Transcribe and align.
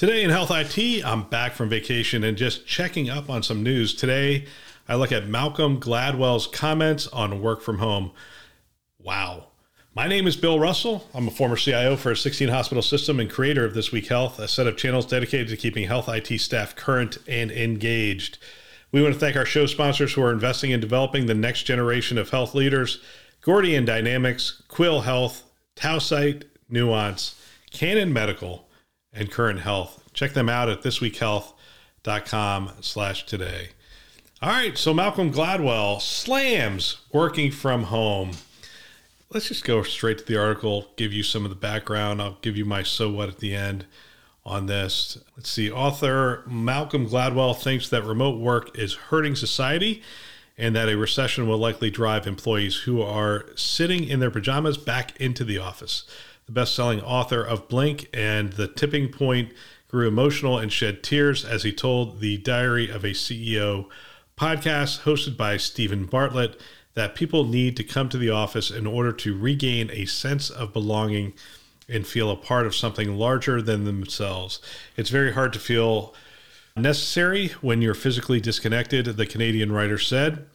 Today 0.00 0.24
in 0.24 0.30
Health 0.30 0.50
IT, 0.50 1.04
I'm 1.04 1.24
back 1.24 1.52
from 1.52 1.68
vacation 1.68 2.24
and 2.24 2.34
just 2.34 2.66
checking 2.66 3.10
up 3.10 3.28
on 3.28 3.42
some 3.42 3.62
news. 3.62 3.94
Today, 3.94 4.46
I 4.88 4.94
look 4.94 5.12
at 5.12 5.28
Malcolm 5.28 5.78
Gladwell's 5.78 6.46
comments 6.46 7.06
on 7.08 7.42
work 7.42 7.60
from 7.60 7.80
home. 7.80 8.12
Wow. 8.98 9.48
My 9.94 10.08
name 10.08 10.26
is 10.26 10.36
Bill 10.36 10.58
Russell. 10.58 11.06
I'm 11.12 11.28
a 11.28 11.30
former 11.30 11.56
CIO 11.56 11.96
for 11.96 12.12
a 12.12 12.16
16 12.16 12.48
hospital 12.48 12.80
system 12.80 13.20
and 13.20 13.28
creator 13.28 13.62
of 13.62 13.74
This 13.74 13.92
Week 13.92 14.06
Health, 14.06 14.38
a 14.38 14.48
set 14.48 14.66
of 14.66 14.78
channels 14.78 15.04
dedicated 15.04 15.48
to 15.48 15.56
keeping 15.58 15.86
health 15.86 16.08
IT 16.08 16.40
staff 16.40 16.74
current 16.74 17.18
and 17.28 17.50
engaged. 17.50 18.38
We 18.92 19.02
want 19.02 19.12
to 19.12 19.20
thank 19.20 19.36
our 19.36 19.44
show 19.44 19.66
sponsors 19.66 20.14
who 20.14 20.22
are 20.22 20.32
investing 20.32 20.70
in 20.70 20.80
developing 20.80 21.26
the 21.26 21.34
next 21.34 21.64
generation 21.64 22.16
of 22.16 22.30
health 22.30 22.54
leaders 22.54 23.02
Gordian 23.42 23.84
Dynamics, 23.84 24.62
Quil 24.66 25.02
Health, 25.02 25.42
Tausight, 25.76 26.44
Nuance, 26.70 27.38
Canon 27.70 28.14
Medical, 28.14 28.66
and 29.12 29.30
Current 29.30 29.60
Health. 29.60 30.02
Check 30.12 30.32
them 30.32 30.48
out 30.48 30.68
at 30.68 30.82
thisweekhealth.com 30.82 32.72
slash 32.80 33.26
today. 33.26 33.68
All 34.42 34.48
right, 34.48 34.76
so 34.78 34.94
Malcolm 34.94 35.32
Gladwell 35.32 36.00
slams 36.00 36.98
working 37.12 37.50
from 37.50 37.84
home. 37.84 38.32
Let's 39.30 39.48
just 39.48 39.64
go 39.64 39.82
straight 39.82 40.18
to 40.18 40.24
the 40.24 40.38
article, 40.38 40.88
give 40.96 41.12
you 41.12 41.22
some 41.22 41.44
of 41.44 41.50
the 41.50 41.56
background. 41.56 42.22
I'll 42.22 42.38
give 42.40 42.56
you 42.56 42.64
my 42.64 42.82
so 42.82 43.10
what 43.10 43.28
at 43.28 43.38
the 43.38 43.54
end 43.54 43.84
on 44.44 44.66
this. 44.66 45.18
Let's 45.36 45.50
see. 45.50 45.70
Author 45.70 46.42
Malcolm 46.46 47.06
Gladwell 47.06 47.56
thinks 47.56 47.88
that 47.90 48.04
remote 48.04 48.40
work 48.40 48.76
is 48.78 48.94
hurting 48.94 49.36
society 49.36 50.02
and 50.56 50.74
that 50.74 50.88
a 50.88 50.96
recession 50.96 51.46
will 51.46 51.58
likely 51.58 51.90
drive 51.90 52.26
employees 52.26 52.76
who 52.76 53.00
are 53.02 53.46
sitting 53.56 54.04
in 54.04 54.20
their 54.20 54.30
pajamas 54.30 54.76
back 54.76 55.18
into 55.20 55.44
the 55.44 55.58
office 55.58 56.04
the 56.50 56.54
best 56.62 56.74
selling 56.74 57.00
author 57.02 57.44
of 57.44 57.68
Blink 57.68 58.08
and 58.12 58.52
The 58.54 58.66
Tipping 58.66 59.08
Point, 59.12 59.52
grew 59.86 60.08
emotional 60.08 60.58
and 60.58 60.72
shed 60.72 61.00
tears 61.00 61.44
as 61.44 61.62
he 61.62 61.72
told 61.72 62.18
the 62.18 62.38
Diary 62.38 62.90
of 62.90 63.04
a 63.04 63.10
CEO 63.10 63.86
podcast 64.36 65.02
hosted 65.02 65.36
by 65.36 65.56
Steven 65.56 66.06
Bartlett 66.06 66.60
that 66.94 67.14
people 67.14 67.44
need 67.44 67.76
to 67.76 67.84
come 67.84 68.08
to 68.08 68.18
the 68.18 68.30
office 68.30 68.68
in 68.68 68.84
order 68.84 69.12
to 69.12 69.38
regain 69.38 69.90
a 69.92 70.06
sense 70.06 70.50
of 70.50 70.72
belonging 70.72 71.34
and 71.88 72.04
feel 72.04 72.32
a 72.32 72.36
part 72.36 72.66
of 72.66 72.74
something 72.74 73.16
larger 73.16 73.62
than 73.62 73.84
themselves. 73.84 74.60
It's 74.96 75.10
very 75.10 75.32
hard 75.32 75.52
to 75.52 75.60
feel 75.60 76.14
necessary 76.76 77.48
when 77.60 77.80
you're 77.80 77.94
physically 77.94 78.40
disconnected, 78.40 79.06
the 79.06 79.26
Canadian 79.26 79.70
writer 79.70 79.98
said. 79.98 80.46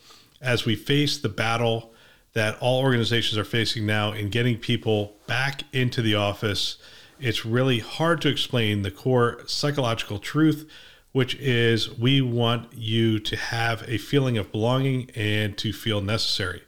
As 0.42 0.66
we 0.66 0.76
face 0.76 1.18
the 1.18 1.30
battle 1.30 1.94
that 2.36 2.58
all 2.60 2.82
organizations 2.82 3.38
are 3.38 3.46
facing 3.46 3.86
now 3.86 4.12
in 4.12 4.30
getting 4.30 4.58
people 4.58 5.16
back 5.26 5.64
into 5.74 6.02
the 6.02 6.16
office. 6.16 6.78
It's 7.18 7.46
really 7.46 7.80
hard 7.80 8.22
to 8.22 8.30
explain 8.30 8.82
the 8.82 8.92
core 8.92 9.40
psychological 9.48 10.20
truth, 10.20 10.70
which 11.14 11.36
is 11.36 11.98
we 11.98 12.22
want 12.22 12.74
you 12.74 13.20
to 13.20 13.38
have 13.38 13.84
a 13.88 13.98
feeling 13.98 14.38
of 14.38 14.52
belonging 14.52 15.10
and 15.16 15.58
to 15.58 15.72
feel 15.72 16.02
necessary. 16.02 16.62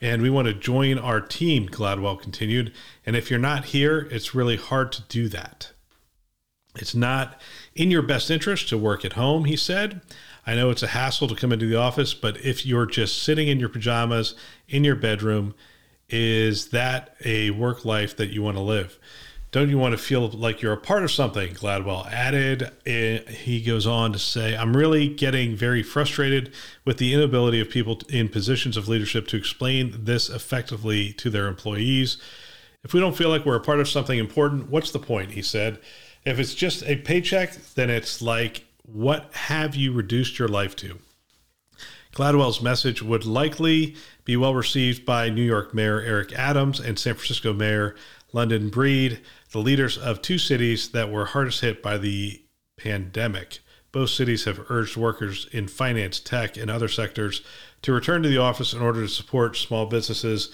And 0.00 0.22
we 0.22 0.28
want 0.28 0.48
to 0.48 0.54
join 0.54 0.98
our 0.98 1.20
team, 1.20 1.68
Gladwell 1.68 2.20
continued. 2.20 2.72
And 3.06 3.14
if 3.14 3.30
you're 3.30 3.38
not 3.38 3.66
here, 3.66 4.08
it's 4.10 4.34
really 4.34 4.56
hard 4.56 4.90
to 4.92 5.02
do 5.02 5.28
that. 5.28 5.70
It's 6.76 6.94
not 6.94 7.40
in 7.74 7.90
your 7.90 8.02
best 8.02 8.30
interest 8.30 8.68
to 8.68 8.78
work 8.78 9.04
at 9.04 9.14
home, 9.14 9.44
he 9.44 9.56
said. 9.56 10.00
I 10.46 10.54
know 10.54 10.70
it's 10.70 10.82
a 10.82 10.88
hassle 10.88 11.28
to 11.28 11.34
come 11.34 11.52
into 11.52 11.66
the 11.66 11.76
office, 11.76 12.14
but 12.14 12.36
if 12.44 12.64
you're 12.64 12.86
just 12.86 13.22
sitting 13.22 13.48
in 13.48 13.58
your 13.58 13.68
pajamas 13.68 14.34
in 14.68 14.84
your 14.84 14.94
bedroom, 14.94 15.54
is 16.08 16.68
that 16.68 17.16
a 17.24 17.50
work 17.50 17.84
life 17.84 18.16
that 18.16 18.30
you 18.30 18.42
want 18.42 18.56
to 18.56 18.62
live? 18.62 18.98
Don't 19.50 19.70
you 19.70 19.78
want 19.78 19.92
to 19.92 19.98
feel 19.98 20.28
like 20.28 20.60
you're 20.60 20.72
a 20.72 20.76
part 20.76 21.02
of 21.02 21.10
something? 21.10 21.54
Gladwell 21.54 22.06
added. 22.12 22.70
He 23.28 23.62
goes 23.62 23.86
on 23.86 24.12
to 24.12 24.18
say, 24.18 24.56
I'm 24.56 24.76
really 24.76 25.08
getting 25.08 25.56
very 25.56 25.82
frustrated 25.82 26.52
with 26.84 26.98
the 26.98 27.14
inability 27.14 27.60
of 27.60 27.70
people 27.70 28.00
in 28.08 28.28
positions 28.28 28.76
of 28.76 28.86
leadership 28.86 29.26
to 29.28 29.36
explain 29.36 30.04
this 30.04 30.28
effectively 30.28 31.12
to 31.14 31.30
their 31.30 31.46
employees. 31.46 32.18
If 32.84 32.92
we 32.92 33.00
don't 33.00 33.16
feel 33.16 33.30
like 33.30 33.44
we're 33.46 33.56
a 33.56 33.60
part 33.60 33.80
of 33.80 33.88
something 33.88 34.18
important, 34.18 34.68
what's 34.68 34.90
the 34.90 34.98
point? 34.98 35.30
He 35.32 35.42
said. 35.42 35.78
If 36.26 36.40
it's 36.40 36.54
just 36.54 36.82
a 36.82 36.96
paycheck, 36.96 37.54
then 37.76 37.88
it's 37.88 38.20
like 38.20 38.64
what 38.82 39.32
have 39.32 39.76
you 39.76 39.92
reduced 39.92 40.38
your 40.40 40.48
life 40.48 40.74
to? 40.76 40.98
Gladwell's 42.12 42.60
message 42.60 43.00
would 43.00 43.24
likely 43.24 43.94
be 44.24 44.36
well 44.36 44.54
received 44.54 45.06
by 45.06 45.28
New 45.28 45.42
York 45.42 45.72
Mayor 45.72 46.00
Eric 46.00 46.32
Adams 46.32 46.80
and 46.80 46.98
San 46.98 47.14
Francisco 47.14 47.52
Mayor 47.52 47.94
London 48.32 48.70
Breed, 48.70 49.20
the 49.52 49.60
leaders 49.60 49.96
of 49.96 50.20
two 50.20 50.38
cities 50.38 50.90
that 50.90 51.12
were 51.12 51.26
hardest 51.26 51.60
hit 51.60 51.80
by 51.80 51.96
the 51.96 52.42
pandemic. 52.76 53.60
Both 53.92 54.10
cities 54.10 54.44
have 54.44 54.68
urged 54.68 54.96
workers 54.96 55.46
in 55.52 55.68
finance, 55.68 56.18
tech, 56.18 56.56
and 56.56 56.70
other 56.70 56.88
sectors 56.88 57.42
to 57.82 57.92
return 57.92 58.22
to 58.24 58.28
the 58.28 58.38
office 58.38 58.72
in 58.72 58.82
order 58.82 59.02
to 59.02 59.08
support 59.08 59.56
small 59.56 59.86
businesses 59.86 60.52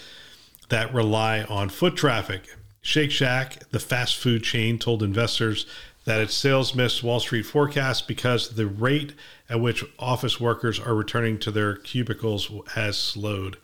that 0.68 0.92
rely 0.92 1.44
on 1.44 1.70
foot 1.70 1.96
traffic. 1.96 2.56
Shake 2.82 3.12
Shack, 3.12 3.70
the 3.70 3.78
fast 3.78 4.16
food 4.16 4.42
chain, 4.42 4.76
told 4.76 5.04
investors 5.04 5.66
that 6.04 6.20
its 6.20 6.34
sales 6.34 6.74
missed 6.74 7.04
Wall 7.04 7.20
Street 7.20 7.44
forecasts 7.44 8.02
because 8.02 8.56
the 8.56 8.66
rate 8.66 9.14
at 9.48 9.60
which 9.60 9.84
office 10.00 10.40
workers 10.40 10.80
are 10.80 10.94
returning 10.94 11.38
to 11.38 11.52
their 11.52 11.76
cubicles 11.76 12.50
has 12.74 12.98
slowed. 12.98 13.56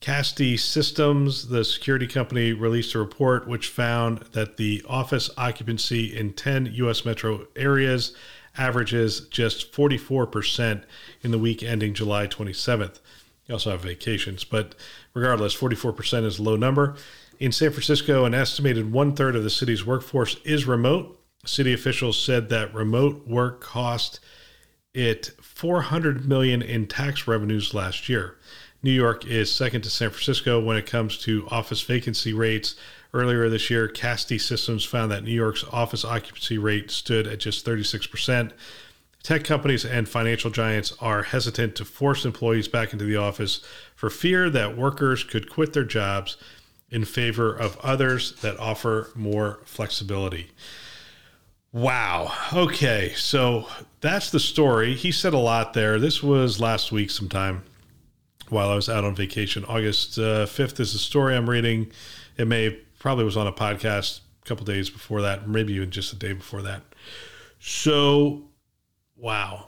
Kastle 0.00 0.58
Systems, 0.58 1.48
the 1.48 1.62
security 1.62 2.06
company, 2.06 2.54
released 2.54 2.94
a 2.94 2.98
report 2.98 3.46
which 3.46 3.68
found 3.68 4.20
that 4.32 4.56
the 4.56 4.82
office 4.88 5.28
occupancy 5.36 6.16
in 6.16 6.32
10 6.32 6.70
U.S. 6.74 7.04
metro 7.04 7.48
areas 7.54 8.14
averages 8.56 9.20
just 9.28 9.72
44% 9.72 10.84
in 11.22 11.30
the 11.32 11.38
week 11.38 11.62
ending 11.62 11.92
July 11.92 12.26
27th. 12.26 13.00
You 13.46 13.54
also 13.54 13.72
have 13.72 13.82
vacations, 13.82 14.44
but 14.44 14.74
regardless, 15.14 15.56
44% 15.56 16.24
is 16.24 16.38
a 16.38 16.42
low 16.42 16.56
number. 16.56 16.96
In 17.38 17.52
San 17.52 17.70
Francisco, 17.70 18.24
an 18.24 18.34
estimated 18.34 18.90
one 18.90 19.14
third 19.14 19.36
of 19.36 19.44
the 19.44 19.50
city's 19.50 19.86
workforce 19.86 20.36
is 20.44 20.66
remote, 20.66 21.18
City 21.46 21.72
officials 21.72 22.20
said 22.20 22.48
that 22.48 22.74
remote 22.74 23.26
work 23.26 23.60
cost 23.60 24.20
it 24.92 25.30
400 25.40 26.26
million 26.26 26.60
in 26.60 26.86
tax 26.86 27.28
revenues 27.28 27.72
last 27.72 28.08
year. 28.08 28.36
New 28.82 28.90
York 28.90 29.24
is 29.24 29.50
second 29.50 29.82
to 29.82 29.90
San 29.90 30.10
Francisco 30.10 30.60
when 30.60 30.76
it 30.76 30.86
comes 30.86 31.16
to 31.18 31.46
office 31.50 31.82
vacancy 31.82 32.32
rates. 32.32 32.74
Earlier 33.14 33.48
this 33.48 33.70
year, 33.70 33.88
Kastle 33.88 34.40
Systems 34.40 34.84
found 34.84 35.10
that 35.10 35.24
New 35.24 35.32
York's 35.32 35.64
office 35.72 36.04
occupancy 36.04 36.58
rate 36.58 36.90
stood 36.90 37.26
at 37.26 37.38
just 37.38 37.64
36%. 37.64 38.52
Tech 39.22 39.44
companies 39.44 39.84
and 39.84 40.08
financial 40.08 40.50
giants 40.50 40.92
are 41.00 41.22
hesitant 41.22 41.74
to 41.76 41.84
force 41.84 42.24
employees 42.24 42.68
back 42.68 42.92
into 42.92 43.04
the 43.04 43.16
office 43.16 43.60
for 43.94 44.10
fear 44.10 44.50
that 44.50 44.76
workers 44.76 45.24
could 45.24 45.50
quit 45.50 45.72
their 45.72 45.84
jobs 45.84 46.36
in 46.90 47.04
favor 47.04 47.54
of 47.54 47.76
others 47.78 48.32
that 48.40 48.58
offer 48.58 49.10
more 49.14 49.60
flexibility. 49.64 50.50
Wow. 51.72 52.32
Okay. 52.52 53.12
So 53.14 53.68
that's 54.00 54.30
the 54.30 54.40
story. 54.40 54.94
He 54.94 55.12
said 55.12 55.34
a 55.34 55.38
lot 55.38 55.74
there. 55.74 55.98
This 55.98 56.22
was 56.22 56.60
last 56.60 56.90
week 56.92 57.10
sometime 57.10 57.62
while 58.48 58.70
I 58.70 58.74
was 58.74 58.88
out 58.88 59.04
on 59.04 59.14
vacation. 59.14 59.64
August 59.66 60.18
uh, 60.18 60.46
5th 60.46 60.80
is 60.80 60.94
the 60.94 60.98
story 60.98 61.36
I'm 61.36 61.48
reading. 61.48 61.90
It 62.38 62.46
may 62.46 62.70
probably 62.98 63.24
was 63.24 63.36
on 63.36 63.46
a 63.46 63.52
podcast 63.52 64.20
a 64.42 64.48
couple 64.48 64.64
days 64.64 64.88
before 64.88 65.22
that, 65.22 65.46
maybe 65.48 65.74
even 65.74 65.90
just 65.90 66.12
a 66.12 66.16
day 66.16 66.32
before 66.32 66.62
that. 66.62 66.82
So, 67.58 68.44
wow. 69.16 69.66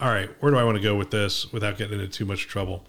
All 0.00 0.08
right. 0.08 0.30
Where 0.40 0.52
do 0.52 0.58
I 0.58 0.64
want 0.64 0.76
to 0.76 0.82
go 0.82 0.94
with 0.94 1.10
this 1.10 1.52
without 1.52 1.78
getting 1.78 1.98
into 1.98 2.12
too 2.12 2.24
much 2.24 2.46
trouble? 2.46 2.86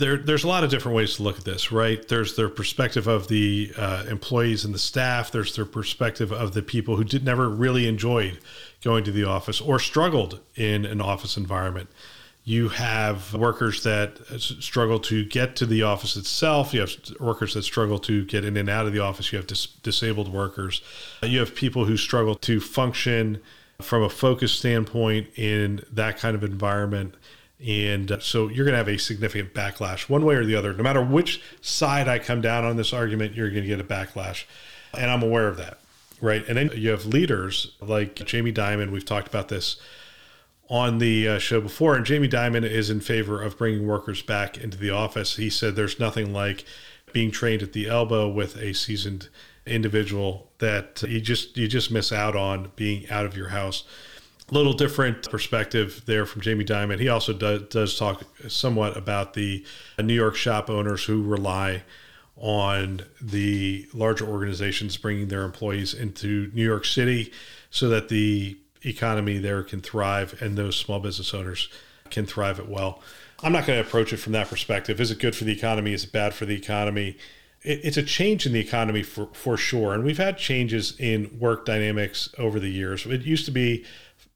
There, 0.00 0.16
there's 0.16 0.44
a 0.44 0.48
lot 0.48 0.64
of 0.64 0.70
different 0.70 0.96
ways 0.96 1.16
to 1.16 1.22
look 1.22 1.38
at 1.38 1.44
this, 1.44 1.70
right? 1.70 2.06
There's 2.08 2.34
their 2.34 2.48
perspective 2.48 3.06
of 3.06 3.28
the 3.28 3.72
uh, 3.76 4.04
employees 4.08 4.64
and 4.64 4.74
the 4.74 4.78
staff. 4.78 5.30
There's 5.30 5.54
their 5.54 5.66
perspective 5.66 6.32
of 6.32 6.54
the 6.54 6.62
people 6.62 6.96
who 6.96 7.04
did 7.04 7.24
never 7.24 7.48
really 7.48 7.86
enjoyed 7.86 8.38
going 8.82 9.04
to 9.04 9.12
the 9.12 9.24
office 9.24 9.60
or 9.60 9.78
struggled 9.78 10.40
in 10.56 10.84
an 10.86 11.00
office 11.00 11.36
environment. 11.36 11.90
You 12.42 12.70
have 12.70 13.34
workers 13.34 13.82
that 13.82 14.18
struggle 14.40 14.98
to 15.00 15.24
get 15.26 15.56
to 15.56 15.66
the 15.66 15.82
office 15.82 16.16
itself. 16.16 16.72
You 16.72 16.80
have 16.80 16.92
workers 17.20 17.52
that 17.54 17.62
struggle 17.62 17.98
to 18.00 18.24
get 18.24 18.44
in 18.44 18.56
and 18.56 18.68
out 18.68 18.86
of 18.86 18.94
the 18.94 19.00
office. 19.00 19.30
You 19.30 19.36
have 19.36 19.46
dis- 19.46 19.66
disabled 19.66 20.32
workers. 20.32 20.80
You 21.22 21.38
have 21.40 21.54
people 21.54 21.84
who 21.84 21.98
struggle 21.98 22.34
to 22.36 22.58
function 22.58 23.40
from 23.82 24.02
a 24.02 24.08
focus 24.08 24.52
standpoint 24.52 25.28
in 25.36 25.84
that 25.92 26.18
kind 26.18 26.34
of 26.34 26.42
environment. 26.42 27.14
And 27.66 28.18
so 28.20 28.48
you're 28.48 28.64
going 28.64 28.72
to 28.72 28.78
have 28.78 28.88
a 28.88 28.98
significant 28.98 29.52
backlash 29.52 30.08
one 30.08 30.24
way 30.24 30.34
or 30.34 30.44
the 30.44 30.56
other. 30.56 30.72
No 30.72 30.82
matter 30.82 31.02
which 31.02 31.42
side 31.60 32.08
I 32.08 32.18
come 32.18 32.40
down 32.40 32.64
on 32.64 32.76
this 32.76 32.92
argument, 32.92 33.34
you're 33.34 33.50
going 33.50 33.62
to 33.62 33.68
get 33.68 33.80
a 33.80 33.84
backlash. 33.84 34.44
And 34.96 35.10
I'm 35.10 35.22
aware 35.22 35.48
of 35.48 35.56
that. 35.58 35.78
Right. 36.22 36.46
And 36.48 36.56
then 36.56 36.70
you 36.74 36.90
have 36.90 37.06
leaders 37.06 37.72
like 37.80 38.14
Jamie 38.14 38.52
Dimon. 38.52 38.90
We've 38.90 39.04
talked 39.04 39.28
about 39.28 39.48
this 39.48 39.80
on 40.68 40.98
the 40.98 41.28
uh, 41.28 41.38
show 41.38 41.60
before. 41.60 41.96
And 41.96 42.06
Jamie 42.06 42.28
Dimon 42.28 42.64
is 42.64 42.90
in 42.90 43.00
favor 43.00 43.42
of 43.42 43.58
bringing 43.58 43.86
workers 43.86 44.22
back 44.22 44.56
into 44.56 44.78
the 44.78 44.90
office. 44.90 45.36
He 45.36 45.50
said 45.50 45.76
there's 45.76 45.98
nothing 45.98 46.32
like 46.32 46.64
being 47.12 47.30
trained 47.30 47.62
at 47.62 47.72
the 47.72 47.88
elbow 47.88 48.28
with 48.28 48.56
a 48.56 48.72
seasoned 48.72 49.28
individual 49.66 50.50
that 50.58 51.02
you 51.02 51.20
just 51.20 51.56
you 51.56 51.68
just 51.68 51.90
miss 51.90 52.12
out 52.12 52.36
on 52.36 52.72
being 52.76 53.08
out 53.10 53.26
of 53.26 53.36
your 53.36 53.48
house. 53.48 53.84
Little 54.52 54.72
different 54.72 55.30
perspective 55.30 56.02
there 56.06 56.26
from 56.26 56.40
Jamie 56.40 56.64
Dimon. 56.64 56.98
He 56.98 57.08
also 57.08 57.32
does, 57.32 57.62
does 57.68 57.96
talk 57.96 58.24
somewhat 58.48 58.96
about 58.96 59.34
the 59.34 59.64
New 60.02 60.14
York 60.14 60.34
shop 60.34 60.68
owners 60.68 61.04
who 61.04 61.22
rely 61.22 61.84
on 62.36 63.02
the 63.20 63.86
larger 63.92 64.26
organizations 64.26 64.96
bringing 64.96 65.28
their 65.28 65.42
employees 65.42 65.94
into 65.94 66.50
New 66.52 66.64
York 66.64 66.84
City 66.84 67.32
so 67.70 67.88
that 67.90 68.08
the 68.08 68.58
economy 68.82 69.38
there 69.38 69.62
can 69.62 69.80
thrive 69.80 70.40
and 70.42 70.56
those 70.56 70.74
small 70.74 70.98
business 70.98 71.32
owners 71.32 71.68
can 72.08 72.26
thrive 72.26 72.58
it 72.58 72.68
well. 72.68 73.02
I'm 73.42 73.52
not 73.52 73.66
going 73.66 73.80
to 73.80 73.86
approach 73.86 74.12
it 74.12 74.16
from 74.16 74.32
that 74.32 74.48
perspective. 74.48 75.00
Is 75.00 75.10
it 75.10 75.20
good 75.20 75.36
for 75.36 75.44
the 75.44 75.52
economy? 75.52 75.92
Is 75.92 76.04
it 76.04 76.12
bad 76.12 76.34
for 76.34 76.44
the 76.44 76.56
economy? 76.56 77.16
it's 77.62 77.98
a 77.98 78.02
change 78.02 78.46
in 78.46 78.52
the 78.52 78.60
economy 78.60 79.02
for, 79.02 79.28
for 79.32 79.56
sure. 79.56 79.92
And 79.92 80.02
we've 80.02 80.16
had 80.16 80.38
changes 80.38 80.98
in 80.98 81.30
work 81.38 81.66
dynamics 81.66 82.30
over 82.38 82.58
the 82.58 82.70
years. 82.70 83.04
It 83.04 83.22
used 83.22 83.44
to 83.46 83.50
be 83.50 83.84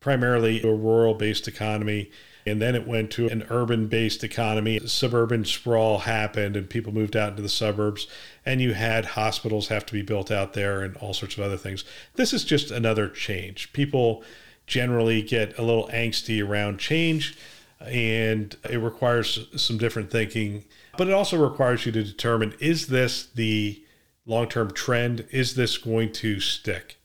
primarily 0.05 0.63
a 0.63 0.71
rural 0.71 1.15
based 1.15 1.49
economy. 1.49 2.11
And 2.47 2.61
then 2.61 2.75
it 2.75 2.87
went 2.87 3.11
to 3.13 3.27
an 3.29 3.47
urban 3.49 3.89
based 3.89 4.23
economy. 4.23 4.79
Suburban 4.87 5.47
sprawl 5.47 6.01
happened 6.01 6.57
and 6.57 6.69
people 6.69 6.93
moved 6.93 7.17
out 7.17 7.31
into 7.31 7.43
the 7.43 7.49
suburbs. 7.49 8.07
And 8.45 8.61
you 8.61 8.75
had 8.75 9.07
hospitals 9.07 9.69
have 9.69 9.87
to 9.87 9.95
be 9.95 10.03
built 10.03 10.31
out 10.31 10.53
there 10.53 10.83
and 10.83 10.95
all 10.99 11.15
sorts 11.15 11.39
of 11.39 11.43
other 11.43 11.57
things. 11.57 11.85
This 12.17 12.35
is 12.35 12.45
just 12.45 12.71
another 12.71 13.09
change. 13.09 13.73
People 13.73 14.23
generally 14.67 15.23
get 15.23 15.59
a 15.59 15.63
little 15.63 15.89
angsty 15.89 16.47
around 16.47 16.79
change 16.79 17.37
and 17.81 18.57
it 18.69 18.79
requires 18.79 19.49
some 19.57 19.77
different 19.79 20.11
thinking 20.11 20.65
but 20.97 21.09
it 21.09 21.13
also 21.13 21.37
requires 21.37 21.85
you 21.85 21.93
to 21.93 22.03
determine 22.03 22.55
is 22.61 22.87
this 22.87 23.27
the 23.27 23.83
long 24.27 24.49
term 24.49 24.73
trend? 24.73 25.27
Is 25.31 25.55
this 25.55 25.77
going 25.79 26.13
to 26.13 26.41
stick? 26.41 26.97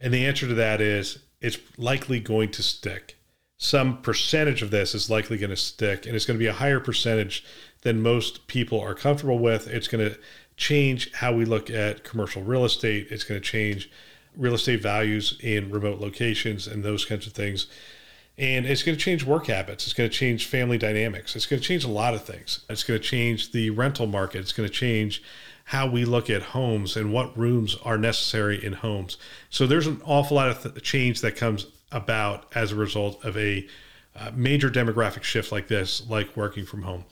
And 0.00 0.12
the 0.12 0.26
answer 0.26 0.46
to 0.46 0.54
that 0.54 0.80
is 0.80 1.23
it's 1.44 1.58
likely 1.76 2.20
going 2.20 2.50
to 2.52 2.62
stick. 2.62 3.16
Some 3.56 4.02
percentage 4.02 4.62
of 4.62 4.70
this 4.70 4.94
is 4.94 5.10
likely 5.10 5.38
going 5.38 5.50
to 5.50 5.56
stick, 5.56 6.06
and 6.06 6.16
it's 6.16 6.26
going 6.26 6.38
to 6.38 6.42
be 6.42 6.48
a 6.48 6.52
higher 6.52 6.80
percentage 6.80 7.44
than 7.82 8.02
most 8.02 8.46
people 8.46 8.80
are 8.80 8.94
comfortable 8.94 9.38
with. 9.38 9.68
It's 9.68 9.88
going 9.88 10.10
to 10.10 10.18
change 10.56 11.12
how 11.12 11.32
we 11.32 11.44
look 11.44 11.70
at 11.70 12.04
commercial 12.04 12.42
real 12.42 12.64
estate. 12.64 13.08
It's 13.10 13.24
going 13.24 13.40
to 13.40 13.46
change 13.46 13.90
real 14.36 14.54
estate 14.54 14.82
values 14.82 15.38
in 15.40 15.70
remote 15.70 16.00
locations 16.00 16.66
and 16.66 16.82
those 16.82 17.04
kinds 17.04 17.26
of 17.26 17.32
things 17.32 17.68
and 18.36 18.66
it's 18.66 18.82
going 18.82 18.96
to 18.98 19.02
change 19.02 19.24
work 19.24 19.46
habits. 19.46 19.84
It's 19.84 19.94
going 19.94 20.10
to 20.10 20.16
change 20.16 20.46
family 20.46 20.76
dynamics. 20.76 21.36
It's 21.36 21.46
going 21.46 21.60
to 21.62 21.66
change 21.66 21.84
a 21.84 21.88
lot 21.88 22.14
of 22.14 22.24
things. 22.24 22.64
It's 22.68 22.82
going 22.82 23.00
to 23.00 23.06
change 23.06 23.52
the 23.52 23.70
rental 23.70 24.06
market. 24.06 24.40
It's 24.40 24.52
going 24.52 24.68
to 24.68 24.74
change 24.74 25.22
how 25.64 25.86
we 25.86 26.04
look 26.04 26.28
at 26.28 26.42
homes 26.42 26.96
and 26.96 27.12
what 27.12 27.36
rooms 27.36 27.76
are 27.84 27.96
necessary 27.96 28.62
in 28.62 28.74
homes. 28.74 29.16
So 29.50 29.66
there's 29.66 29.86
an 29.86 30.00
awful 30.04 30.36
lot 30.36 30.50
of 30.50 30.62
th- 30.62 30.84
change 30.84 31.22
that 31.22 31.36
comes 31.36 31.66
about 31.90 32.46
as 32.54 32.72
a 32.72 32.76
result 32.76 33.24
of 33.24 33.36
a 33.36 33.66
uh, 34.14 34.30
major 34.34 34.70
demographic 34.70 35.22
shift 35.22 35.50
like 35.50 35.68
this, 35.68 36.06
like 36.08 36.36
working 36.36 36.66
from 36.66 36.82
home. 36.82 37.04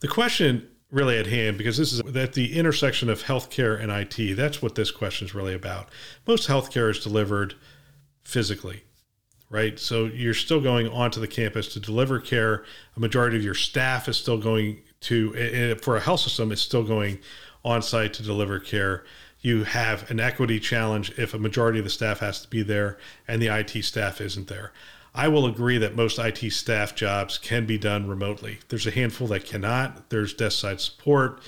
The 0.00 0.08
question 0.08 0.68
really 0.90 1.18
at 1.18 1.26
hand, 1.26 1.58
because 1.58 1.76
this 1.76 1.92
is 1.92 2.00
at 2.00 2.34
the 2.34 2.56
intersection 2.56 3.10
of 3.10 3.24
healthcare 3.24 3.80
and 3.80 3.90
IT, 3.90 4.36
that's 4.36 4.62
what 4.62 4.76
this 4.76 4.92
question 4.92 5.26
is 5.26 5.34
really 5.34 5.54
about. 5.54 5.88
Most 6.26 6.48
healthcare 6.48 6.88
is 6.88 7.00
delivered 7.00 7.54
physically 8.22 8.84
right? 9.54 9.78
So 9.78 10.06
you're 10.06 10.34
still 10.34 10.60
going 10.60 10.88
onto 10.88 11.20
the 11.20 11.28
campus 11.28 11.72
to 11.74 11.80
deliver 11.80 12.18
care. 12.18 12.64
A 12.96 13.00
majority 13.00 13.36
of 13.36 13.44
your 13.44 13.54
staff 13.54 14.08
is 14.08 14.16
still 14.16 14.36
going 14.36 14.82
to, 15.04 15.76
for 15.76 15.96
a 15.96 16.00
health 16.00 16.20
system, 16.20 16.52
it's 16.52 16.62
still 16.62 16.84
going 16.84 17.18
on 17.64 17.82
site 17.82 18.12
to 18.14 18.22
deliver 18.22 18.58
care. 18.58 19.04
You 19.40 19.64
have 19.64 20.10
an 20.10 20.20
equity 20.20 20.58
challenge 20.58 21.12
if 21.18 21.34
a 21.34 21.38
majority 21.38 21.78
of 21.78 21.84
the 21.84 21.90
staff 21.90 22.20
has 22.20 22.40
to 22.42 22.48
be 22.48 22.62
there 22.62 22.98
and 23.28 23.40
the 23.40 23.48
IT 23.48 23.84
staff 23.84 24.20
isn't 24.20 24.48
there. 24.48 24.72
I 25.14 25.28
will 25.28 25.46
agree 25.46 25.78
that 25.78 25.94
most 25.94 26.18
IT 26.18 26.50
staff 26.50 26.94
jobs 26.94 27.38
can 27.38 27.66
be 27.66 27.78
done 27.78 28.08
remotely. 28.08 28.58
There's 28.68 28.86
a 28.86 28.90
handful 28.90 29.28
that 29.28 29.44
cannot. 29.44 30.10
There's 30.10 30.34
desk 30.34 30.58
side 30.58 30.80
support. 30.80 31.40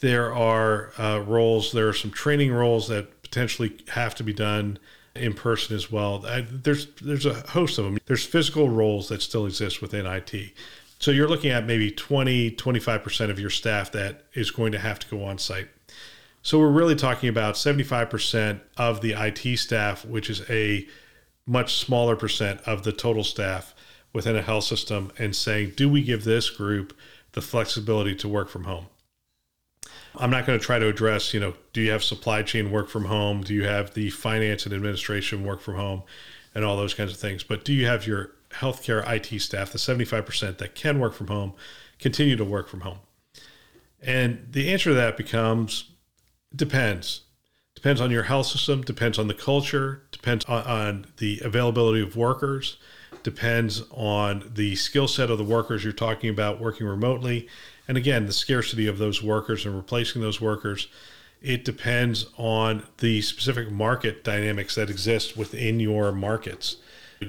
There 0.00 0.32
are 0.34 0.92
uh, 0.98 1.22
roles, 1.26 1.72
there 1.72 1.88
are 1.88 1.92
some 1.92 2.10
training 2.10 2.52
roles 2.52 2.88
that 2.88 3.22
potentially 3.22 3.76
have 3.88 4.14
to 4.14 4.24
be 4.24 4.32
done 4.32 4.78
in 5.14 5.34
person 5.34 5.76
as 5.76 5.90
well. 5.92 6.24
I, 6.26 6.42
there's 6.42 6.86
there's 7.02 7.26
a 7.26 7.34
host 7.34 7.78
of 7.78 7.84
them. 7.84 7.98
There's 8.06 8.24
physical 8.24 8.68
roles 8.68 9.08
that 9.08 9.22
still 9.22 9.46
exist 9.46 9.80
within 9.82 10.06
IT. 10.06 10.52
So 11.04 11.10
you're 11.10 11.28
looking 11.28 11.50
at 11.50 11.66
maybe 11.66 11.90
20, 11.90 12.52
25% 12.52 13.28
of 13.28 13.38
your 13.38 13.50
staff 13.50 13.92
that 13.92 14.22
is 14.32 14.50
going 14.50 14.72
to 14.72 14.78
have 14.78 14.98
to 15.00 15.06
go 15.06 15.22
on 15.22 15.36
site. 15.36 15.68
So 16.40 16.58
we're 16.58 16.70
really 16.70 16.94
talking 16.94 17.28
about 17.28 17.56
75% 17.56 18.60
of 18.78 19.02
the 19.02 19.12
IT 19.12 19.58
staff, 19.58 20.06
which 20.06 20.30
is 20.30 20.48
a 20.48 20.88
much 21.46 21.74
smaller 21.74 22.16
percent 22.16 22.62
of 22.62 22.84
the 22.84 22.92
total 22.92 23.22
staff 23.22 23.74
within 24.14 24.34
a 24.34 24.40
health 24.40 24.64
system, 24.64 25.12
and 25.18 25.36
saying, 25.36 25.74
do 25.76 25.90
we 25.90 26.02
give 26.02 26.24
this 26.24 26.48
group 26.48 26.96
the 27.32 27.42
flexibility 27.42 28.14
to 28.14 28.26
work 28.26 28.48
from 28.48 28.64
home? 28.64 28.86
I'm 30.16 30.30
not 30.30 30.46
going 30.46 30.58
to 30.58 30.64
try 30.64 30.78
to 30.78 30.88
address, 30.88 31.34
you 31.34 31.40
know, 31.40 31.52
do 31.74 31.82
you 31.82 31.90
have 31.90 32.02
supply 32.02 32.40
chain 32.40 32.70
work 32.70 32.88
from 32.88 33.04
home? 33.04 33.42
Do 33.42 33.52
you 33.52 33.64
have 33.64 33.92
the 33.92 34.08
finance 34.08 34.64
and 34.64 34.74
administration 34.74 35.44
work 35.44 35.60
from 35.60 35.74
home 35.74 36.04
and 36.54 36.64
all 36.64 36.78
those 36.78 36.94
kinds 36.94 37.12
of 37.12 37.18
things? 37.18 37.42
But 37.42 37.62
do 37.62 37.74
you 37.74 37.84
have 37.88 38.06
your 38.06 38.30
healthcare 38.60 39.04
IT 39.08 39.40
staff, 39.40 39.72
the 39.72 39.78
75% 39.78 40.58
that 40.58 40.74
can 40.74 40.98
work 40.98 41.14
from 41.14 41.28
home, 41.28 41.54
continue 41.98 42.36
to 42.36 42.44
work 42.44 42.68
from 42.68 42.80
home? 42.80 42.98
And 44.00 44.46
the 44.50 44.72
answer 44.72 44.90
to 44.90 44.94
that 44.94 45.16
becomes 45.16 45.90
depends. 46.54 47.22
Depends 47.74 48.00
on 48.00 48.10
your 48.10 48.24
health 48.24 48.46
system, 48.46 48.82
depends 48.82 49.18
on 49.18 49.28
the 49.28 49.34
culture, 49.34 50.02
depends 50.12 50.44
on, 50.46 50.62
on 50.64 51.06
the 51.18 51.40
availability 51.44 52.02
of 52.02 52.16
workers, 52.16 52.76
depends 53.22 53.82
on 53.90 54.50
the 54.54 54.76
skill 54.76 55.08
set 55.08 55.30
of 55.30 55.38
the 55.38 55.44
workers 55.44 55.82
you're 55.82 55.92
talking 55.92 56.30
about 56.30 56.60
working 56.60 56.86
remotely 56.86 57.48
and 57.86 57.98
again, 57.98 58.26
the 58.26 58.32
scarcity 58.32 58.86
of 58.86 58.98
those 58.98 59.22
workers 59.22 59.66
and 59.66 59.76
replacing 59.76 60.22
those 60.22 60.40
workers, 60.40 60.88
it 61.42 61.64
depends 61.64 62.26
on 62.38 62.84
the 62.98 63.20
specific 63.20 63.70
market 63.70 64.24
dynamics 64.24 64.74
that 64.76 64.88
exist 64.88 65.36
within 65.36 65.80
your 65.80 66.10
markets. 66.12 66.76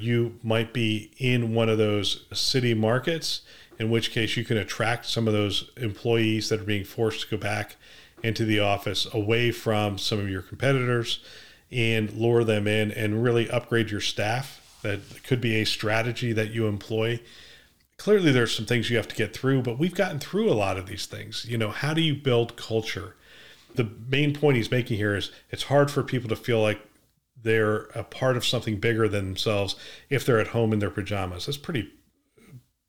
You 0.01 0.39
might 0.43 0.73
be 0.73 1.11
in 1.17 1.53
one 1.53 1.69
of 1.69 1.77
those 1.77 2.25
city 2.33 2.73
markets, 2.73 3.41
in 3.79 3.89
which 3.89 4.11
case 4.11 4.37
you 4.37 4.43
can 4.43 4.57
attract 4.57 5.05
some 5.05 5.27
of 5.27 5.33
those 5.33 5.71
employees 5.77 6.49
that 6.49 6.61
are 6.61 6.65
being 6.65 6.85
forced 6.85 7.21
to 7.21 7.27
go 7.27 7.37
back 7.37 7.75
into 8.23 8.45
the 8.45 8.59
office 8.59 9.07
away 9.13 9.51
from 9.51 9.97
some 9.97 10.19
of 10.19 10.29
your 10.29 10.41
competitors 10.41 11.23
and 11.71 12.11
lure 12.13 12.43
them 12.43 12.67
in 12.67 12.91
and 12.91 13.23
really 13.23 13.49
upgrade 13.49 13.91
your 13.91 14.01
staff. 14.01 14.61
That 14.81 15.23
could 15.23 15.41
be 15.41 15.55
a 15.55 15.65
strategy 15.65 16.31
that 16.33 16.51
you 16.51 16.67
employ 16.67 17.19
clearly 17.97 18.31
there's 18.31 18.55
some 18.55 18.65
things 18.65 18.89
you 18.89 18.97
have 18.97 19.07
to 19.07 19.15
get 19.15 19.35
through, 19.35 19.61
but 19.61 19.79
we've 19.79 19.95
gotten 19.95 20.19
through 20.19 20.49
a 20.49 20.53
lot 20.53 20.77
of 20.77 20.87
these 20.87 21.05
things. 21.05 21.45
You 21.47 21.57
know, 21.57 21.71
how 21.71 21.93
do 21.93 22.01
you 22.01 22.15
build 22.15 22.57
culture? 22.57 23.15
The 23.75 23.89
main 24.09 24.33
point 24.33 24.57
he's 24.57 24.71
making 24.71 24.97
here 24.97 25.15
is 25.15 25.31
it's 25.49 25.63
hard 25.63 25.91
for 25.91 26.03
people 26.03 26.29
to 26.29 26.35
feel 26.35 26.61
like 26.61 26.79
they're 27.41 27.83
a 27.95 28.03
part 28.03 28.37
of 28.37 28.45
something 28.45 28.79
bigger 28.79 29.07
than 29.07 29.25
themselves 29.25 29.75
if 30.09 30.25
they're 30.25 30.39
at 30.39 30.47
home 30.47 30.73
in 30.73 30.79
their 30.79 30.89
pajamas. 30.89 31.45
That's 31.45 31.57
pretty 31.57 31.91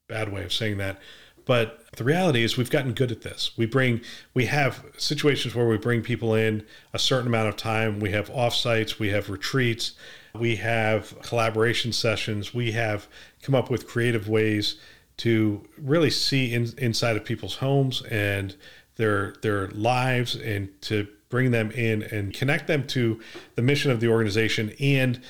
bad 0.08 0.32
way 0.32 0.44
of 0.44 0.52
saying 0.52 0.78
that. 0.78 0.98
But 1.44 1.84
the 1.96 2.04
reality 2.04 2.42
is 2.42 2.56
we've 2.56 2.70
gotten 2.70 2.92
good 2.92 3.12
at 3.12 3.22
this. 3.22 3.52
We 3.56 3.66
bring 3.66 4.00
we 4.34 4.46
have 4.46 4.84
situations 4.98 5.54
where 5.54 5.66
we 5.66 5.78
bring 5.78 6.02
people 6.02 6.34
in 6.34 6.66
a 6.92 6.98
certain 6.98 7.28
amount 7.28 7.48
of 7.48 7.56
time. 7.56 8.00
We 8.00 8.10
have 8.10 8.28
offsites, 8.30 8.98
we 8.98 9.10
have 9.10 9.30
retreats, 9.30 9.92
we 10.34 10.56
have 10.56 11.14
collaboration 11.22 11.92
sessions, 11.92 12.52
we 12.52 12.72
have 12.72 13.06
come 13.42 13.54
up 13.54 13.70
with 13.70 13.86
creative 13.86 14.28
ways 14.28 14.76
to 15.18 15.62
really 15.78 16.10
see 16.10 16.52
in, 16.52 16.72
inside 16.78 17.16
of 17.16 17.24
people's 17.24 17.56
homes 17.56 18.02
and 18.02 18.56
their 18.96 19.36
their 19.42 19.68
lives 19.68 20.34
and 20.34 20.68
to 20.82 21.06
bring 21.28 21.50
them 21.50 21.70
in 21.72 22.02
and 22.02 22.34
connect 22.34 22.66
them 22.66 22.86
to 22.86 23.20
the 23.54 23.62
mission 23.62 23.90
of 23.90 24.00
the 24.00 24.08
organization 24.08 24.72
and 24.80 25.20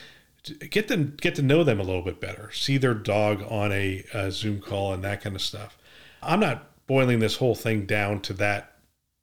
get 0.70 0.88
them 0.88 1.16
get 1.20 1.34
to 1.34 1.42
know 1.42 1.64
them 1.64 1.80
a 1.80 1.82
little 1.82 2.02
bit 2.02 2.20
better 2.20 2.50
see 2.52 2.76
their 2.76 2.94
dog 2.94 3.42
on 3.48 3.72
a, 3.72 4.04
a 4.14 4.30
zoom 4.30 4.60
call 4.60 4.92
and 4.92 5.02
that 5.02 5.20
kind 5.20 5.34
of 5.34 5.42
stuff 5.42 5.76
i'm 6.22 6.40
not 6.40 6.70
boiling 6.86 7.18
this 7.18 7.36
whole 7.36 7.54
thing 7.54 7.84
down 7.84 8.20
to 8.20 8.32
that 8.32 8.76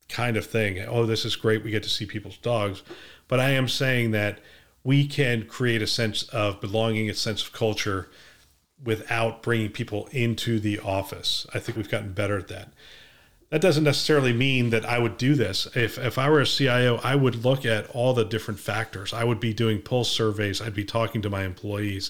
kind 0.10 0.36
of 0.36 0.46
thing 0.46 0.80
oh 0.88 1.06
this 1.06 1.24
is 1.24 1.36
great 1.36 1.64
we 1.64 1.72
get 1.72 1.84
to 1.84 1.90
see 1.90 2.06
people's 2.06 2.38
dogs 2.38 2.84
but 3.30 3.40
i 3.40 3.52
am 3.52 3.70
saying 3.70 4.12
that 4.12 4.40
we 4.84 5.08
can 5.08 5.46
create 5.46 5.82
a 5.82 5.88
sense 5.88 6.24
of 6.24 6.60
belonging, 6.60 7.10
a 7.10 7.14
sense 7.14 7.42
of 7.42 7.54
culture 7.54 8.10
without 8.84 9.42
bringing 9.42 9.70
people 9.70 10.08
into 10.12 10.60
the 10.60 10.80
office. 10.80 11.48
I 11.54 11.60
think 11.60 11.78
we've 11.78 11.90
gotten 11.90 12.12
better 12.12 12.38
at 12.38 12.50
that. 12.50 12.70
That 13.54 13.62
doesn't 13.62 13.84
necessarily 13.84 14.34
mean 14.34 14.72
that 14.72 14.84
I 14.84 14.98
would 14.98 15.16
do 15.16 15.36
this. 15.36 15.68
If, 15.76 16.00
if 16.00 16.18
I 16.18 16.28
were 16.28 16.42
a 16.42 16.46
CIO, 16.46 17.00
I 17.04 17.14
would 17.14 17.46
look 17.46 17.68
at 17.68 17.88
all 17.92 18.16
the 18.16 18.26
different 18.26 18.60
factors. 18.60 19.14
I 19.14 19.26
would 19.26 19.40
be 19.40 19.54
doing 19.54 19.80
pulse 19.80 20.10
surveys. 20.10 20.60
I'd 20.60 20.74
be 20.74 20.84
talking 20.84 21.22
to 21.22 21.30
my 21.30 21.44
employees. 21.44 22.10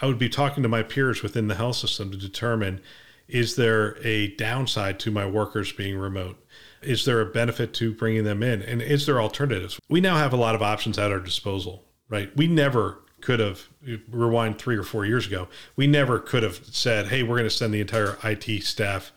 I 0.00 0.06
would 0.06 0.20
be 0.20 0.28
talking 0.28 0.62
to 0.62 0.68
my 0.68 0.84
peers 0.84 1.20
within 1.20 1.48
the 1.48 1.56
health 1.56 1.74
system 1.74 2.12
to 2.12 2.16
determine 2.16 2.80
is 3.26 3.56
there 3.56 3.98
a 4.06 4.36
downside 4.36 5.00
to 5.00 5.10
my 5.10 5.26
workers 5.26 5.72
being 5.72 5.98
remote? 5.98 6.36
Is 6.80 7.04
there 7.04 7.20
a 7.20 7.26
benefit 7.26 7.74
to 7.74 7.92
bringing 7.92 8.22
them 8.22 8.44
in? 8.44 8.62
And 8.62 8.80
is 8.80 9.04
there 9.04 9.20
alternatives? 9.20 9.80
We 9.88 10.00
now 10.00 10.18
have 10.18 10.32
a 10.32 10.36
lot 10.36 10.54
of 10.54 10.62
options 10.62 10.96
at 10.96 11.10
our 11.10 11.18
disposal, 11.18 11.82
right? 12.08 12.30
We 12.36 12.46
never 12.46 13.00
could 13.20 13.40
have 13.40 13.68
rewind 14.08 14.60
three 14.60 14.76
or 14.76 14.84
four 14.84 15.04
years 15.04 15.26
ago. 15.26 15.48
We 15.74 15.88
never 15.88 16.20
could 16.20 16.44
have 16.44 16.64
said, 16.66 17.08
"Hey, 17.08 17.24
we're 17.24 17.38
going 17.38 17.48
to 17.48 17.50
send 17.50 17.74
the 17.74 17.80
entire 17.80 18.16
IT 18.22 18.62
staff 18.62 19.10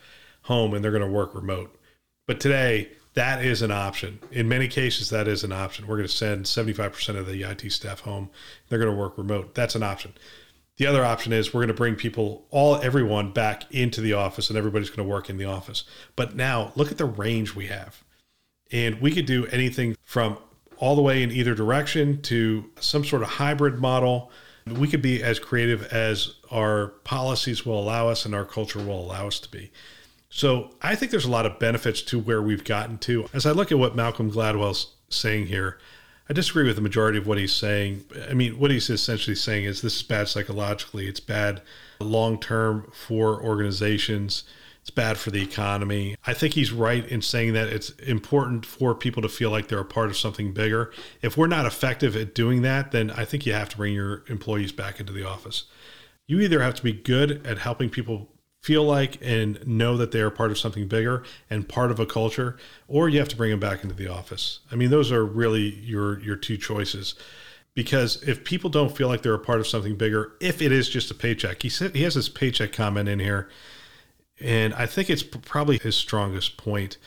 home 0.48 0.74
and 0.74 0.84
they're 0.84 0.92
going 0.92 1.04
to 1.04 1.10
work 1.10 1.34
remote." 1.34 1.74
But 2.28 2.40
today, 2.40 2.90
that 3.14 3.44
is 3.44 3.62
an 3.62 3.72
option. 3.72 4.20
In 4.32 4.48
many 4.48 4.68
cases, 4.68 5.10
that 5.10 5.28
is 5.28 5.44
an 5.44 5.52
option. 5.52 5.88
We're 5.88 5.96
going 5.96 6.08
to 6.08 6.14
send 6.14 6.46
75% 6.46 7.18
of 7.18 7.26
the 7.26 7.44
IT 7.44 7.72
staff 7.72 8.02
home. 8.02 8.30
They're 8.70 8.78
going 8.78 8.92
to 8.92 8.98
work 8.98 9.18
remote. 9.18 9.56
That's 9.56 9.76
an 9.76 9.82
option. 9.82 10.14
The 10.78 10.86
other 10.86 11.04
option 11.04 11.34
is 11.34 11.52
we're 11.52 11.62
going 11.62 11.70
to 11.70 11.74
bring 11.74 11.96
people, 11.96 12.46
all 12.52 12.76
everyone, 12.76 13.32
back 13.32 13.64
into 13.74 14.02
the 14.02 14.14
office, 14.14 14.50
and 14.50 14.58
everybody's 14.58 14.92
going 14.92 15.08
to 15.08 15.12
work 15.12 15.30
in 15.30 15.38
the 15.38 15.46
office. 15.46 15.84
But 16.16 16.36
now 16.36 16.72
look 16.76 16.92
at 16.92 17.00
the 17.00 17.06
range 17.06 17.56
we 17.56 17.66
have, 17.68 18.04
and 18.72 19.02
we 19.02 19.12
could 19.12 19.26
do 19.26 19.48
anything 19.48 19.98
from 20.04 20.38
all 20.78 20.96
the 20.96 21.02
way 21.02 21.24
in 21.24 21.32
either 21.32 21.56
direction 21.56 22.22
to 22.22 22.70
some 22.80 23.04
sort 23.04 23.24
of 23.24 23.30
hybrid 23.30 23.80
model. 23.80 24.32
We 24.68 24.88
could 24.88 25.02
be 25.02 25.24
as 25.24 25.40
creative 25.40 25.92
as 25.92 26.36
our 26.52 26.90
policies 27.04 27.66
will 27.66 27.80
allow 27.80 28.10
us 28.10 28.26
and 28.26 28.36
our 28.36 28.46
culture 28.46 28.80
will 28.80 29.00
allow 29.00 29.26
us 29.26 29.40
to 29.40 29.50
be. 29.50 29.72
So 30.30 30.72
I 30.82 30.96
think 30.96 31.12
there's 31.12 31.26
a 31.26 31.32
lot 31.32 31.46
of 31.46 31.60
benefits 31.60 32.02
to 32.04 32.20
where 32.20 32.42
we've 32.42 32.64
gotten 32.64 32.98
to. 33.00 33.28
As 33.34 33.46
I 33.46 33.52
look 33.52 33.72
at 33.72 33.80
what 33.80 33.96
Malcolm 33.96 34.32
Gladwell's 34.32 34.96
saying 35.10 35.48
here, 35.48 35.78
I 36.30 36.34
disagree 36.34 36.66
with 36.66 36.76
the 36.76 36.82
majority 36.82 37.18
of 37.18 37.26
what 37.26 37.38
he's 37.38 37.54
saying. 37.54 38.04
I 38.30 38.34
mean, 38.34 38.60
what 38.60 38.70
he's 38.70 38.90
essentially 38.90 39.36
saying 39.36 39.64
is 39.64 39.82
this 39.82 39.96
is 39.96 40.04
bad 40.04 40.28
psychologically, 40.28 41.08
it's 41.08 41.22
bad 41.22 41.62
long 42.02 42.40
term 42.40 42.92
for 42.94 43.42
organizations, 43.42 44.44
it's 44.82 44.90
bad 44.90 45.18
for 45.18 45.32
the 45.32 45.42
economy. 45.42 46.18
I 46.26 46.34
think 46.34 46.54
he's 46.54 46.74
right 46.74 47.08
in 47.08 47.22
saying 47.22 47.54
that 47.54 47.70
it's 47.70 47.92
important 47.92 48.66
for 48.66 48.94
people 48.94 49.22
to 49.22 49.30
feel 49.30 49.52
like 49.52 49.70
they're 49.70 49.80
a 49.80 49.86
part 49.86 50.10
of 50.10 50.18
something 50.18 50.52
bigger. 50.52 50.92
If 51.22 51.38
we're 51.38 51.48
not 51.48 51.66
effective 51.66 52.18
at 52.18 52.36
doing 52.36 52.62
that, 52.64 52.92
then 52.92 53.10
I 53.12 53.24
think 53.24 53.46
you 53.46 53.54
have 53.54 53.70
to 53.70 53.78
bring 53.78 53.94
your 53.94 54.24
employees 54.28 54.74
back 54.74 55.00
into 55.00 55.14
the 55.14 55.26
office. 55.26 55.64
You 56.28 56.42
either 56.42 56.62
have 56.62 56.76
to 56.76 56.84
be 56.84 56.92
good 56.92 57.48
at 57.48 57.60
helping 57.60 57.90
people 57.90 58.30
feel 58.68 58.84
like 58.84 59.18
and 59.22 59.66
know 59.66 59.96
that 59.96 60.12
they 60.12 60.20
are 60.20 60.30
part 60.30 60.52
of 60.52 60.60
something 60.60 60.90
bigger 60.90 61.24
and 61.50 61.70
part 61.70 61.90
of 61.90 62.02
a 62.02 62.06
culture, 62.06 62.58
or 62.90 63.08
you 63.08 63.18
have 63.18 63.30
to 63.30 63.38
bring 63.38 63.50
them 63.50 63.62
back 63.62 63.82
into 63.82 63.96
the 63.96 64.10
office. 64.10 64.60
I 64.70 64.76
mean, 64.76 64.90
those 64.90 65.10
are 65.10 65.24
really 65.24 65.74
your 65.76 66.20
your 66.20 66.36
two 66.36 66.58
choices. 66.58 67.16
Because 67.76 68.22
if 68.24 68.44
people 68.44 68.70
don't 68.70 68.94
feel 68.94 69.08
like 69.08 69.22
they're 69.22 69.34
a 69.36 69.40
part 69.40 69.62
of 69.62 69.68
something 69.68 69.96
bigger, 69.96 70.34
if 70.42 70.62
it 70.62 70.74
is 70.74 70.90
just 70.90 71.10
a 71.10 71.14
paycheck, 71.14 71.62
he 71.62 71.70
said 71.70 71.96
he 71.96 72.04
has 72.04 72.16
this 72.16 72.28
paycheck 72.28 72.74
comment 72.74 73.08
in 73.08 73.20
here, 73.20 73.48
and 74.42 74.74
I 74.74 74.86
think 74.86 75.10
it's 75.10 75.24
probably 75.24 75.78
his 75.78 75.96
strongest 75.96 76.58
point. 76.58 76.98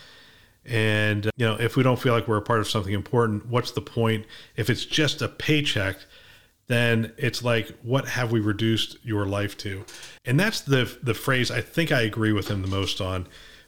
And 0.65 1.29
you 1.37 1.45
know, 1.45 1.57
if 1.57 1.77
we 1.77 1.83
don't 1.83 2.01
feel 2.01 2.15
like 2.15 2.27
we're 2.27 2.39
a 2.39 2.43
part 2.43 2.61
of 2.61 2.71
something 2.71 2.95
important, 2.95 3.47
what's 3.47 3.73
the 3.73 3.83
point? 3.83 4.25
If 4.57 4.71
it's 4.71 4.87
just 4.87 5.21
a 5.21 5.29
paycheck, 5.29 5.99
then 6.71 7.13
it's 7.17 7.43
like, 7.43 7.69
what 7.83 8.07
have 8.07 8.31
we 8.31 8.39
reduced 8.39 8.97
your 9.03 9.27
life 9.27 9.59
to? 9.59 9.85
And 10.25 10.39
that's 10.39 10.61
the 10.61 10.97
the 11.03 11.15
phrase 11.15 11.51
I 11.51 11.61
think 11.61 11.91
I 11.91 12.03
agree 12.03 12.33
with 12.33 12.47
him 12.47 12.63
the 12.63 12.69
most 12.69 13.01
on, 13.01 13.27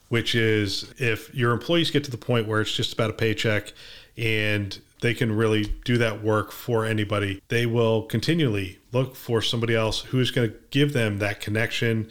which 0.09 0.37
is 0.37 0.95
if 0.99 1.35
your 1.35 1.51
employees 1.51 1.91
get 1.91 2.05
to 2.05 2.13
the 2.13 2.17
point 2.17 2.47
where 2.47 2.61
it's 2.61 2.77
just 2.77 2.93
about 2.93 3.11
a 3.11 3.15
paycheck 3.15 3.73
and 4.17 4.79
they 5.01 5.15
can 5.15 5.35
really 5.35 5.65
do 5.85 5.99
that 5.99 6.23
work 6.23 6.53
for 6.53 6.85
anybody, 6.85 7.43
they 7.49 7.67
will 7.67 8.03
continually 8.03 8.79
look 8.93 9.17
for 9.17 9.43
somebody 9.43 9.75
else 9.75 10.03
who's 10.03 10.31
going 10.31 10.51
to 10.51 10.57
give 10.71 10.93
them 10.93 11.19
that 11.19 11.41
connection, 11.41 12.09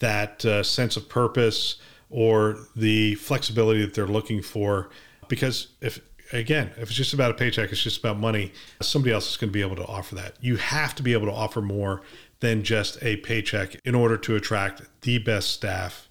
that 0.00 0.44
uh, 0.44 0.64
sense 0.64 0.96
of 0.96 1.08
purpose, 1.08 1.76
or 2.10 2.58
the 2.74 3.14
flexibility 3.14 3.80
that 3.80 3.94
they're 3.94 4.08
looking 4.08 4.42
for. 4.42 4.90
Because 5.28 5.68
if 5.80 6.00
again, 6.32 6.70
if 6.76 6.82
it's 6.82 6.94
just 6.94 7.14
about 7.14 7.30
a 7.30 7.34
paycheck, 7.34 7.70
it's 7.70 7.82
just 7.82 7.98
about 7.98 8.18
money, 8.18 8.52
somebody 8.80 9.12
else 9.12 9.30
is 9.30 9.36
going 9.36 9.50
to 9.50 9.52
be 9.52 9.62
able 9.62 9.76
to 9.76 9.86
offer 9.86 10.14
that. 10.16 10.36
You 10.40 10.56
have 10.56 10.94
to 10.96 11.02
be 11.02 11.12
able 11.12 11.26
to 11.26 11.32
offer 11.32 11.60
more 11.60 12.02
than 12.40 12.62
just 12.62 13.02
a 13.02 13.16
paycheck 13.18 13.76
in 13.84 13.94
order 13.94 14.16
to 14.16 14.36
attract 14.36 14.82
the 15.02 15.18
best 15.18 15.50
staff 15.50 16.08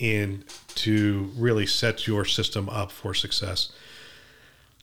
and 0.00 0.44
to 0.74 1.30
really 1.36 1.66
set 1.66 2.06
your 2.06 2.24
system 2.24 2.68
up 2.68 2.90
for 2.90 3.12
success. 3.14 3.72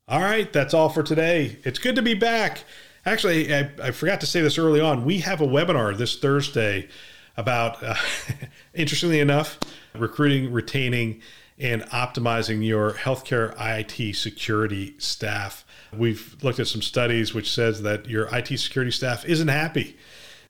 All 0.08 0.22
right, 0.22 0.52
that's 0.52 0.74
all 0.74 0.90
for 0.90 1.02
today. 1.02 1.58
It's 1.64 1.80
good 1.80 1.96
to 1.96 2.02
be 2.02 2.14
back. 2.14 2.64
Actually, 3.06 3.54
I, 3.54 3.72
I 3.82 3.92
forgot 3.92 4.20
to 4.22 4.28
say 4.28 4.42
this 4.42 4.58
early 4.58 4.82
on. 4.82 5.06
We 5.06 5.20
have 5.20 5.42
a 5.42 5.48
webinar 5.48 5.98
this 5.98 6.20
Thursday 6.20 6.90
about, 7.38 7.82
uh, 7.82 7.96
interestingly 8.74 9.20
enough, 9.20 9.58
recruiting, 9.96 10.52
retaining, 10.52 11.22
and 11.58 11.84
optimizing 11.84 12.66
your 12.66 12.92
healthcare 12.94 13.56
IT 13.58 14.16
security 14.16 14.96
staff. 14.98 15.66
We've 15.94 16.36
looked 16.42 16.60
at 16.60 16.68
some 16.68 16.82
studies 16.82 17.34
which 17.34 17.52
says 17.52 17.82
that 17.84 18.10
your 18.10 18.28
IT 18.36 18.48
security 18.60 18.92
staff 18.92 19.26
isn't 19.26 19.48
happy. 19.48 19.96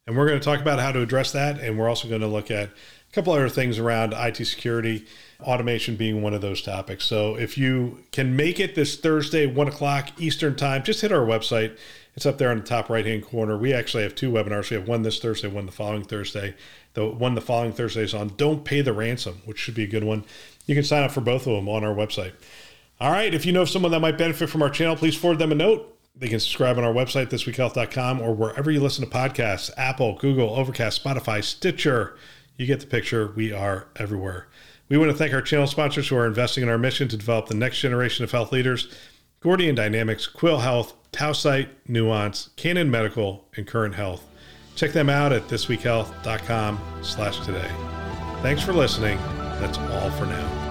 And 0.08 0.16
we're 0.16 0.28
going 0.28 0.40
to 0.40 0.46
talk 0.46 0.62
about 0.62 0.80
how 0.80 0.92
to 0.92 1.02
address 1.02 1.32
that. 1.32 1.60
And 1.60 1.78
we're 1.78 1.90
also 1.90 2.08
going 2.08 2.22
to 2.22 2.28
look 2.28 2.52
at 2.52 2.70
a 2.70 3.14
couple 3.14 3.34
other 3.34 3.50
things 3.50 3.80
around 3.80 4.14
IT 4.14 4.38
security, 4.46 5.06
automation 5.42 5.96
being 5.96 6.22
one 6.22 6.34
of 6.34 6.42
those 6.42 6.62
topics. 6.62 7.06
So 7.06 7.36
if 7.36 7.58
you 7.58 8.04
can 8.12 8.36
make 8.36 8.60
it 8.60 8.76
this 8.76 8.98
Thursday, 8.98 9.46
one 9.48 9.68
o'clock 9.68 10.10
Eastern 10.20 10.56
time, 10.56 10.84
just 10.84 11.02
hit 11.02 11.12
our 11.12 11.26
website. 11.26 11.78
It's 12.16 12.26
up 12.26 12.38
there 12.38 12.50
on 12.50 12.58
the 12.58 12.64
top 12.64 12.90
right 12.90 13.06
hand 13.06 13.26
corner. 13.26 13.58
We 13.58 13.74
actually 13.74 14.04
have 14.04 14.16
two 14.16 14.32
webinars. 14.32 14.70
We 14.70 14.78
have 14.78 14.88
one 14.88 15.02
this 15.02 15.20
Thursday, 15.20 15.48
one 15.48 15.66
the 15.66 15.72
following 15.72 16.04
Thursday. 16.04 16.56
The 16.94 17.08
one 17.08 17.36
the 17.36 17.42
following 17.42 17.74
Thursday 17.74 18.04
is 18.04 18.14
on 18.14 18.34
Don't 18.38 18.64
Pay 18.64 18.82
the 18.82 18.94
Ransom, 18.94 19.42
which 19.44 19.60
should 19.60 19.76
be 19.76 19.84
a 19.84 19.88
good 19.88 20.06
one. 20.06 20.24
You 20.66 20.76
can 20.76 20.84
sign 20.84 21.04
up 21.04 21.12
for 21.12 21.22
both 21.22 21.48
of 21.48 21.54
them 21.54 21.70
on 21.70 21.84
our 21.84 21.94
website. 21.94 22.34
All 23.00 23.12
right. 23.12 23.34
If 23.34 23.46
you 23.46 23.52
know 23.52 23.66
someone 23.66 23.92
that 23.92 24.00
might 24.00 24.18
benefit 24.18 24.50
from 24.50 24.62
our 24.62 24.70
channel, 24.70 24.96
please 24.96 25.16
forward 25.16 25.40
them 25.40 25.52
a 25.52 25.56
note. 25.56 25.92
They 26.16 26.30
can 26.30 26.40
subscribe 26.40 26.78
on 26.78 26.84
our 26.84 26.94
website, 26.94 27.28
thisweekhealth.com, 27.28 28.22
or 28.22 28.34
wherever 28.34 28.72
you 28.72 28.80
listen 28.80 29.04
to 29.04 29.12
podcasts 29.12 29.70
Apple, 29.76 30.16
Google, 30.16 30.56
Overcast, 30.56 31.04
Spotify, 31.04 31.44
Stitcher. 31.44 32.16
You 32.58 32.66
get 32.66 32.80
the 32.80 32.88
picture. 32.88 33.34
We 33.36 33.52
are 33.52 33.88
everywhere. 33.98 34.48
We 34.88 34.98
want 34.98 35.12
to 35.12 35.18
thank 35.18 35.34
our 35.34 35.42
channel 35.42 35.68
sponsors 35.68 36.08
who 36.08 36.16
are 36.16 36.28
investing 36.28 36.64
in 36.64 36.70
our 36.70 36.78
mission 36.78 37.08
to 37.10 37.18
develop 37.18 37.48
the 37.48 37.56
next 37.56 37.80
generation 37.80 38.24
of 38.24 38.32
health 38.32 38.52
leaders 38.52 38.94
Gordian 39.42 39.76
Dynamics, 39.76 40.26
Quil 40.26 40.60
Health, 40.60 40.96
Tausight, 41.12 41.68
Nuance, 41.88 42.50
Canon 42.56 42.90
Medical, 42.90 43.48
and 43.56 43.68
Current 43.68 43.94
Health. 43.94 44.24
Check 44.76 44.92
them 44.92 45.10
out 45.10 45.32
at 45.32 45.48
thisweekhealth.com 45.48 46.80
slash 47.02 47.40
today. 47.46 47.70
Thanks 48.42 48.64
for 48.64 48.74
listening. 48.74 49.20
That's 49.60 49.78
all 49.78 50.10
for 50.12 50.26
now. 50.26 50.65